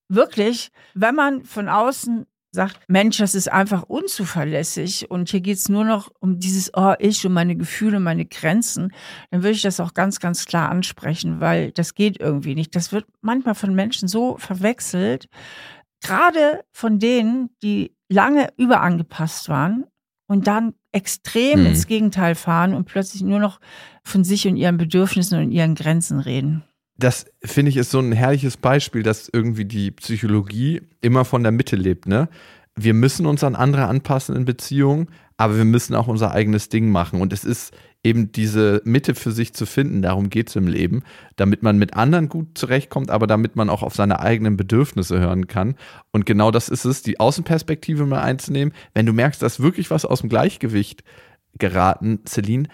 [0.09, 5.85] wirklich, wenn man von außen sagt, Mensch, das ist einfach unzuverlässig und hier geht's nur
[5.85, 8.91] noch um dieses, oh, ich und meine Gefühle, meine Grenzen,
[9.29, 12.75] dann würde ich das auch ganz, ganz klar ansprechen, weil das geht irgendwie nicht.
[12.75, 15.29] Das wird manchmal von Menschen so verwechselt,
[16.01, 19.85] gerade von denen, die lange überangepasst waren
[20.27, 21.65] und dann extrem hm.
[21.67, 23.59] ins Gegenteil fahren und plötzlich nur noch
[24.03, 26.63] von sich und ihren Bedürfnissen und ihren Grenzen reden
[26.99, 31.51] das finde ich ist so ein herrliches Beispiel, dass irgendwie die Psychologie immer von der
[31.51, 32.29] Mitte lebt, ne?
[32.75, 36.89] Wir müssen uns an andere anpassen in Beziehungen, aber wir müssen auch unser eigenes Ding
[36.91, 37.19] machen.
[37.19, 41.03] Und es ist eben diese Mitte für sich zu finden, darum geht es im Leben,
[41.35, 45.47] damit man mit anderen gut zurechtkommt, aber damit man auch auf seine eigenen Bedürfnisse hören
[45.47, 45.75] kann.
[46.11, 48.73] Und genau das ist es, die Außenperspektive mal einzunehmen.
[48.93, 51.03] Wenn du merkst, dass wirklich was aus dem Gleichgewicht
[51.57, 52.69] geraten, Celine,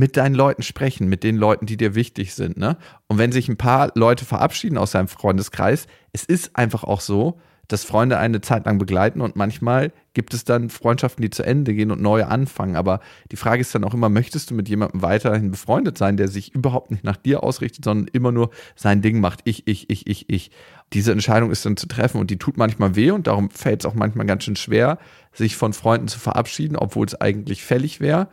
[0.00, 2.56] mit deinen Leuten sprechen, mit den Leuten, die dir wichtig sind.
[2.56, 2.78] Ne?
[3.06, 7.38] Und wenn sich ein paar Leute verabschieden aus deinem Freundeskreis, es ist einfach auch so,
[7.68, 11.74] dass Freunde eine Zeit lang begleiten und manchmal gibt es dann Freundschaften, die zu Ende
[11.74, 12.76] gehen und neue anfangen.
[12.76, 16.28] Aber die Frage ist dann auch immer, möchtest du mit jemandem weiterhin befreundet sein, der
[16.28, 20.06] sich überhaupt nicht nach dir ausrichtet, sondern immer nur sein Ding macht, ich, ich, ich,
[20.06, 20.50] ich, ich.
[20.94, 23.86] Diese Entscheidung ist dann zu treffen und die tut manchmal weh und darum fällt es
[23.86, 24.98] auch manchmal ganz schön schwer,
[25.34, 28.28] sich von Freunden zu verabschieden, obwohl es eigentlich fällig wäre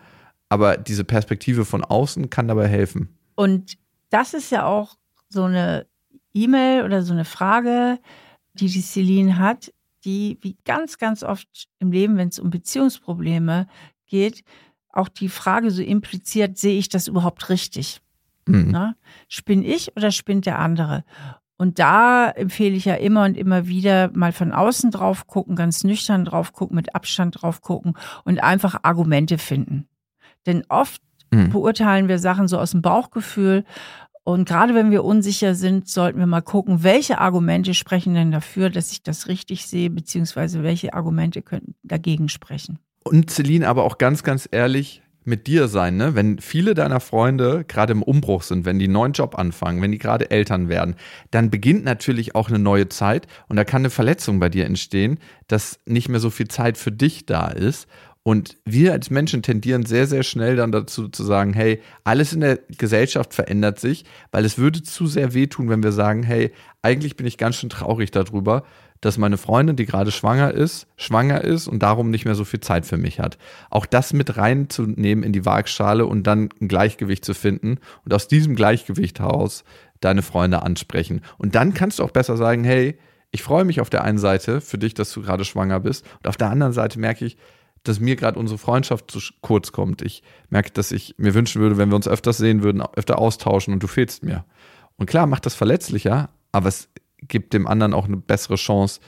[0.50, 3.10] aber diese Perspektive von außen kann dabei helfen.
[3.36, 3.78] Und
[4.10, 4.96] das ist ja auch
[5.30, 5.86] so eine
[6.34, 8.00] E-Mail oder so eine Frage,
[8.54, 9.74] die die Celine hat,
[10.06, 11.48] die wie ganz, ganz oft
[11.80, 13.68] im Leben, wenn es um Beziehungsprobleme
[14.06, 14.44] geht,
[14.92, 18.02] auch die Frage so impliziert, sehe ich das überhaupt richtig?
[18.46, 18.70] Mhm.
[18.72, 18.96] Na,
[19.28, 21.04] spinn ich oder spinnt der andere?
[21.58, 25.84] Und da empfehle ich ja immer und immer wieder mal von außen drauf gucken, ganz
[25.84, 29.88] nüchtern drauf gucken, mit Abstand drauf gucken und einfach Argumente finden.
[30.48, 31.52] Denn oft mhm.
[31.52, 33.64] beurteilen wir Sachen so aus dem Bauchgefühl.
[34.24, 38.70] Und gerade wenn wir unsicher sind, sollten wir mal gucken, welche Argumente sprechen denn dafür,
[38.70, 42.80] dass ich das richtig sehe, beziehungsweise welche Argumente könnten dagegen sprechen.
[43.04, 46.16] Und Celine, aber auch ganz, ganz ehrlich, mit dir sein, ne?
[46.16, 49.92] Wenn viele deiner Freunde gerade im Umbruch sind, wenn die einen neuen Job anfangen, wenn
[49.92, 50.96] die gerade Eltern werden,
[51.32, 55.20] dann beginnt natürlich auch eine neue Zeit und da kann eine Verletzung bei dir entstehen,
[55.48, 57.88] dass nicht mehr so viel Zeit für dich da ist
[58.28, 62.42] Und wir als Menschen tendieren sehr, sehr schnell dann dazu zu sagen, hey, alles in
[62.42, 67.16] der Gesellschaft verändert sich, weil es würde zu sehr wehtun, wenn wir sagen, hey, eigentlich
[67.16, 68.66] bin ich ganz schön traurig darüber,
[69.00, 72.60] dass meine Freundin, die gerade schwanger ist, schwanger ist und darum nicht mehr so viel
[72.60, 73.38] Zeit für mich hat.
[73.70, 78.28] Auch das mit reinzunehmen in die Waagschale und dann ein Gleichgewicht zu finden und aus
[78.28, 79.64] diesem Gleichgewicht heraus
[80.02, 81.22] deine Freunde ansprechen.
[81.38, 83.00] Und dann kannst du auch besser sagen, hey,
[83.32, 86.28] ich freue mich auf der einen Seite für dich, dass du gerade schwanger bist und
[86.28, 87.38] auf der anderen Seite merke ich,
[87.84, 90.02] dass mir gerade unsere Freundschaft zu kurz kommt.
[90.02, 93.74] Ich merke, dass ich mir wünschen würde, wenn wir uns öfters sehen würden, öfter austauschen
[93.74, 94.46] und du fehlst mir.
[94.98, 96.90] Und klar, macht das verletzlicher, aber es
[97.22, 99.00] gibt dem anderen auch eine bessere Chance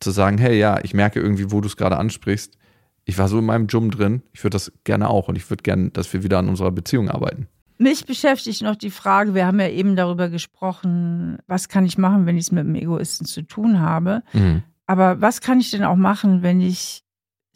[0.00, 2.56] zu sagen, hey, ja, ich merke irgendwie, wo du es gerade ansprichst.
[3.04, 5.62] Ich war so in meinem Jum drin, ich würde das gerne auch und ich würde
[5.62, 7.48] gerne, dass wir wieder an unserer Beziehung arbeiten.
[7.78, 12.26] Mich beschäftigt noch die Frage, wir haben ja eben darüber gesprochen, was kann ich machen,
[12.26, 14.22] wenn ich es mit einem Egoisten zu tun habe.
[14.34, 14.62] Mhm.
[14.86, 17.04] Aber was kann ich denn auch machen, wenn ich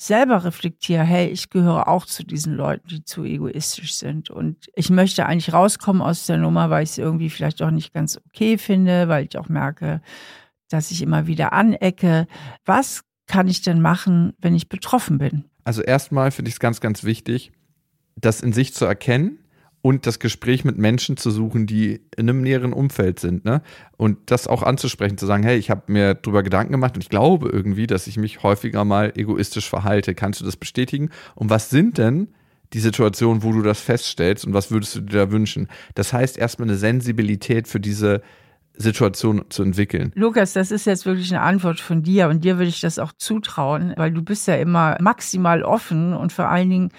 [0.07, 4.31] selber reflektiere, hey, ich gehöre auch zu diesen Leuten, die zu egoistisch sind.
[4.31, 7.93] Und ich möchte eigentlich rauskommen aus der Nummer, weil ich es irgendwie vielleicht auch nicht
[7.93, 10.01] ganz okay finde, weil ich auch merke,
[10.69, 12.27] dass ich immer wieder anecke.
[12.65, 15.45] Was kann ich denn machen, wenn ich betroffen bin?
[15.65, 17.53] Also erstmal finde ich es ganz, ganz wichtig,
[18.17, 19.39] das in sich zu erkennen
[19.85, 23.45] und das Gespräch mit Menschen zu suchen, die in einem näheren Umfeld sind.
[23.45, 23.61] Ne?
[23.99, 27.11] Und das auch anzusprechen, zu sagen, hey, ich habe mir darüber Gedanken gemacht und ich
[27.11, 30.15] glaube irgendwie, dass ich mich häufiger mal egoistisch verhalte.
[30.15, 31.11] Kannst du das bestätigen?
[31.35, 32.29] Und was sind denn
[32.73, 35.69] die Situationen, wo du das feststellst und was würdest du dir da wünschen?
[35.95, 38.23] Das heißt, erstmal eine Sensibilität für diese
[38.77, 40.13] Situation zu entwickeln.
[40.15, 43.13] Lukas, das ist jetzt wirklich eine Antwort von dir und dir würde ich das auch
[43.13, 46.91] zutrauen, weil du bist ja immer maximal offen und vor allen Dingen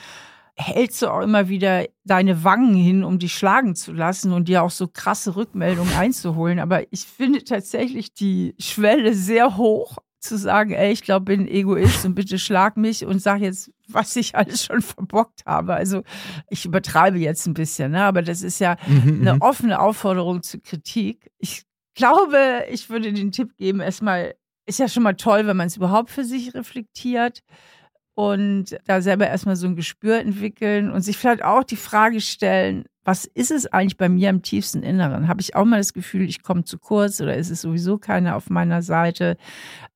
[0.58, 4.64] hältst du auch immer wieder deine Wangen hin, um dich schlagen zu lassen und dir
[4.64, 6.60] auch so krasse Rückmeldungen einzuholen.
[6.60, 12.06] Aber ich finde tatsächlich die Schwelle sehr hoch, zu sagen, ey, ich glaube, bin Egoist
[12.06, 15.76] und bitte schlag mich und sag jetzt, was ich alles schon verbockt habe.
[15.76, 16.04] Also
[16.50, 18.04] ich übertreibe jetzt ein bisschen, ne?
[18.04, 19.42] aber das ist ja mhm, eine mhm.
[19.42, 21.32] offene Aufforderung zur Kritik.
[21.38, 21.64] Ich
[21.94, 25.78] glaube, ich würde den Tipp geben, erstmal, ist ja schon mal toll, wenn man es
[25.78, 27.44] überhaupt für sich reflektiert
[28.16, 32.86] und da selber erstmal so ein Gespür entwickeln und sich vielleicht auch die Frage stellen,
[33.04, 35.28] was ist es eigentlich bei mir im tiefsten Inneren?
[35.28, 38.36] Habe ich auch mal das Gefühl, ich komme zu kurz oder ist es sowieso keiner
[38.36, 39.38] auf meiner Seite?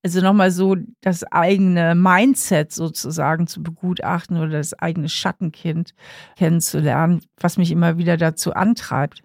[0.04, 5.96] Also nochmal so das eigene Mindset sozusagen zu begutachten oder das eigene Schattenkind
[6.38, 9.24] kennenzulernen, was mich immer wieder dazu antreibt.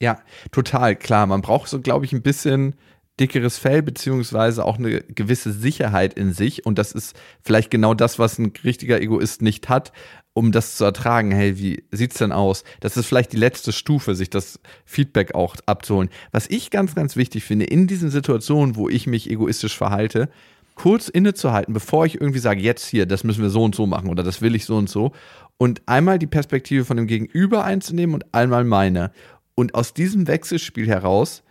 [0.00, 0.18] Ja,
[0.50, 1.26] total klar.
[1.26, 2.74] Man braucht so, glaube ich, ein bisschen
[3.22, 8.18] dickeres Fell beziehungsweise auch eine gewisse Sicherheit in sich und das ist vielleicht genau das,
[8.18, 9.92] was ein richtiger Egoist nicht hat,
[10.32, 11.30] um das zu ertragen.
[11.30, 12.64] Hey, wie sieht's denn aus?
[12.80, 16.10] Das ist vielleicht die letzte Stufe, sich das Feedback auch abzuholen.
[16.32, 20.28] Was ich ganz, ganz wichtig finde, in diesen Situationen, wo ich mich egoistisch verhalte,
[20.74, 24.10] kurz innezuhalten, bevor ich irgendwie sage, jetzt hier, das müssen wir so und so machen
[24.10, 25.12] oder das will ich so und so
[25.58, 29.12] und einmal die Perspektive von dem Gegenüber einzunehmen und einmal meine.
[29.54, 31.44] Und aus diesem Wechselspiel heraus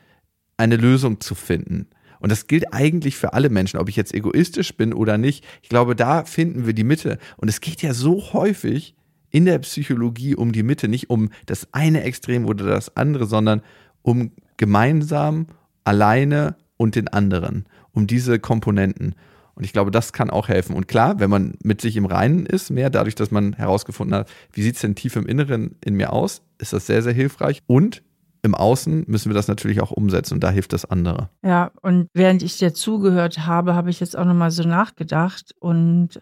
[0.62, 1.88] eine Lösung zu finden.
[2.20, 5.44] Und das gilt eigentlich für alle Menschen, ob ich jetzt egoistisch bin oder nicht.
[5.64, 7.18] Ich glaube, da finden wir die Mitte.
[7.38, 8.96] Und es geht ja so häufig
[9.32, 13.62] in der Psychologie um die Mitte, nicht um das eine Extrem oder das andere, sondern
[14.04, 15.48] um gemeinsam,
[15.84, 19.16] alleine und den anderen, um diese Komponenten.
[19.56, 20.76] Und ich glaube, das kann auch helfen.
[20.76, 24.30] Und klar, wenn man mit sich im Reinen ist, mehr dadurch, dass man herausgefunden hat,
[24.54, 27.62] wie sieht es denn tief im Inneren in mir aus, ist das sehr, sehr hilfreich.
[27.66, 28.04] Und
[28.44, 31.30] im Außen müssen wir das natürlich auch umsetzen und da hilft das andere.
[31.44, 36.20] Ja, und während ich dir zugehört habe, habe ich jetzt auch nochmal so nachgedacht und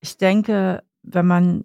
[0.00, 1.64] ich denke, wenn man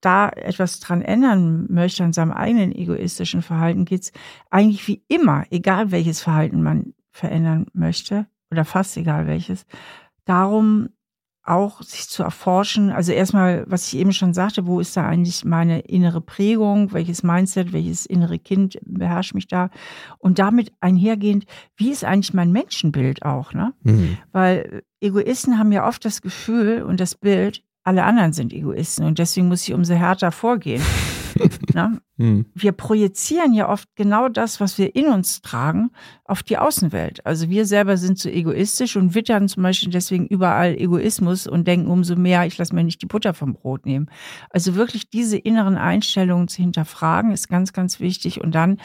[0.00, 4.12] da etwas dran ändern möchte an seinem eigenen egoistischen Verhalten, geht es
[4.50, 9.64] eigentlich wie immer, egal welches Verhalten man verändern möchte oder fast egal welches,
[10.24, 10.90] darum,
[11.48, 12.90] auch sich zu erforschen.
[12.90, 16.92] Also erstmal, was ich eben schon sagte, wo ist da eigentlich meine innere Prägung?
[16.92, 19.70] Welches Mindset, welches innere Kind beherrscht mich da?
[20.18, 23.52] Und damit einhergehend, wie ist eigentlich mein Menschenbild auch?
[23.52, 23.72] Ne?
[23.82, 24.18] Mhm.
[24.32, 29.18] Weil Egoisten haben ja oft das Gefühl und das Bild, alle anderen sind Egoisten und
[29.18, 30.82] deswegen muss ich umso härter vorgehen.
[31.74, 32.00] ne?
[32.18, 32.46] hm.
[32.54, 35.90] Wir projizieren ja oft genau das, was wir in uns tragen,
[36.24, 37.24] auf die Außenwelt.
[37.24, 41.90] Also wir selber sind so egoistisch und wittern zum Beispiel deswegen überall Egoismus und denken
[41.90, 44.06] umso mehr, ich lasse mir nicht die Butter vom Brot nehmen.
[44.50, 48.40] Also wirklich diese inneren Einstellungen zu hinterfragen, ist ganz, ganz wichtig.
[48.40, 48.78] Und dann,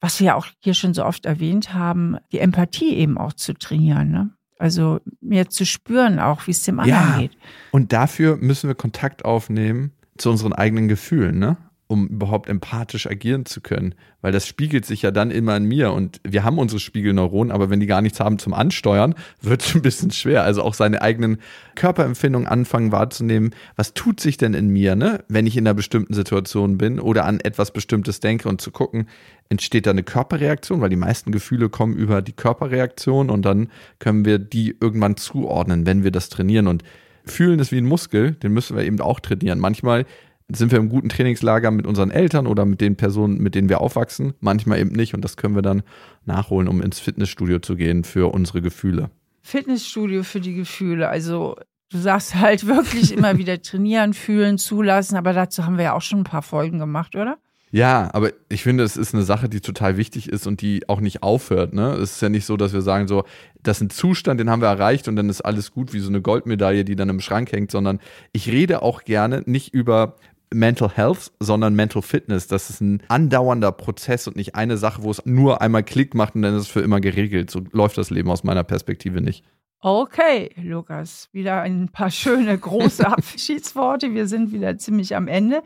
[0.00, 4.10] was wir auch hier schon so oft erwähnt haben, die Empathie eben auch zu trainieren.
[4.10, 4.30] Ne?
[4.60, 7.18] Also mehr zu spüren auch, wie es dem anderen ja.
[7.18, 7.32] geht.
[7.70, 11.56] Und dafür müssen wir Kontakt aufnehmen zu unseren eigenen Gefühlen, ne?
[11.90, 13.96] Um überhaupt empathisch agieren zu können.
[14.20, 15.92] Weil das spiegelt sich ja dann immer in mir.
[15.92, 19.74] Und wir haben unsere Spiegelneuronen, aber wenn die gar nichts haben zum Ansteuern, wird es
[19.74, 20.44] ein bisschen schwer.
[20.44, 21.38] Also auch seine eigenen
[21.74, 23.56] Körperempfindungen anfangen wahrzunehmen.
[23.74, 25.24] Was tut sich denn in mir, ne?
[25.26, 29.08] wenn ich in einer bestimmten Situation bin oder an etwas Bestimmtes denke und zu gucken,
[29.48, 33.68] entsteht da eine Körperreaktion, weil die meisten Gefühle kommen über die Körperreaktion und dann
[33.98, 36.68] können wir die irgendwann zuordnen, wenn wir das trainieren.
[36.68, 36.84] Und
[37.24, 39.58] fühlen ist wie ein Muskel, den müssen wir eben auch trainieren.
[39.58, 40.06] Manchmal
[40.52, 43.80] sind wir im guten Trainingslager mit unseren Eltern oder mit den Personen, mit denen wir
[43.80, 45.82] aufwachsen, manchmal eben nicht und das können wir dann
[46.24, 49.10] nachholen, um ins Fitnessstudio zu gehen für unsere Gefühle.
[49.42, 51.56] Fitnessstudio für die Gefühle, also
[51.90, 56.02] du sagst halt wirklich immer wieder trainieren, fühlen, zulassen, aber dazu haben wir ja auch
[56.02, 57.38] schon ein paar Folgen gemacht, oder?
[57.72, 61.00] Ja, aber ich finde, es ist eine Sache, die total wichtig ist und die auch
[61.00, 61.72] nicht aufhört.
[61.72, 61.92] Ne?
[61.92, 63.24] Es ist ja nicht so, dass wir sagen, so,
[63.62, 66.08] das ist ein Zustand, den haben wir erreicht und dann ist alles gut wie so
[66.08, 68.00] eine Goldmedaille, die dann im Schrank hängt, sondern
[68.32, 70.16] ich rede auch gerne nicht über
[70.52, 72.46] Mental Health, sondern Mental Fitness.
[72.46, 76.34] Das ist ein andauernder Prozess und nicht eine Sache, wo es nur einmal Klick macht
[76.34, 77.50] und dann ist es für immer geregelt.
[77.50, 79.44] So läuft das Leben aus meiner Perspektive nicht.
[79.82, 84.12] Okay, Lukas, wieder ein paar schöne große Abschiedsworte.
[84.12, 85.62] Wir sind wieder ziemlich am Ende.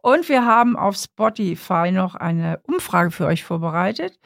[0.00, 4.18] Und wir haben auf Spotify noch eine Umfrage für euch vorbereitet.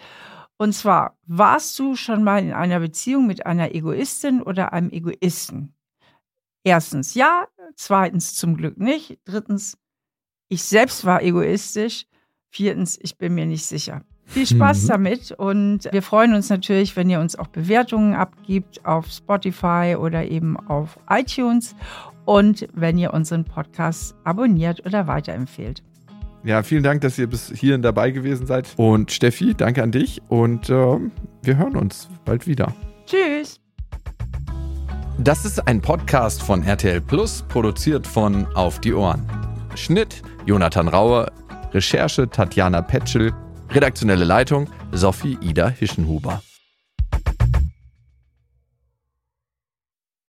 [0.58, 5.74] Und zwar, warst du schon mal in einer Beziehung mit einer Egoistin oder einem Egoisten?
[6.62, 9.76] Erstens ja, zweitens zum Glück nicht, drittens
[10.52, 12.04] ich selbst war egoistisch.
[12.50, 14.02] Viertens, ich bin mir nicht sicher.
[14.26, 14.88] Viel Spaß mhm.
[14.88, 20.26] damit und wir freuen uns natürlich, wenn ihr uns auch Bewertungen abgibt auf Spotify oder
[20.26, 21.74] eben auf iTunes
[22.26, 25.82] und wenn ihr unseren Podcast abonniert oder weiterempfehlt.
[26.44, 28.68] Ja, vielen Dank, dass ihr bis hierhin dabei gewesen seid.
[28.76, 30.98] Und Steffi, danke an dich und äh,
[31.42, 32.74] wir hören uns bald wieder.
[33.06, 33.58] Tschüss.
[35.18, 39.26] Das ist ein Podcast von RTL Plus, produziert von Auf die Ohren.
[39.74, 41.30] Schnitt Jonathan Rauer,
[41.72, 43.32] Recherche Tatjana Petschel,
[43.70, 46.42] redaktionelle Leitung Sophie Ida Hischenhuber.